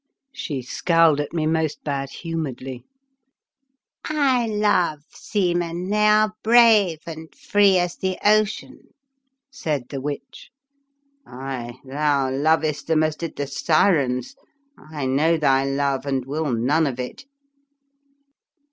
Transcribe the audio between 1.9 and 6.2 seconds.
humonr edly." I love seamen, they